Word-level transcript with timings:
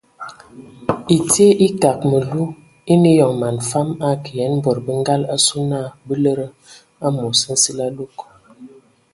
Ɛtie 1.15 1.47
ekag 1.65 1.99
məlu 2.11 2.43
eine 2.91 3.09
eyɔŋ 3.15 3.33
man 3.41 3.57
fam 3.69 3.89
akə 4.09 4.31
yen 4.39 4.53
bod 4.63 4.77
bə 4.85 4.91
ngal 5.01 5.21
asu 5.35 5.57
na 5.71 5.79
bə 6.05 6.13
lede 6.23 6.47
amos 7.05 7.39
nsili 7.53 7.83
alug. 7.87 8.15